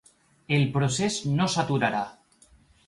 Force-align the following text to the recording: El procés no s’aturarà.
El 0.57 0.65
procés 0.77 1.21
no 1.37 1.49
s’aturarà. 1.57 2.05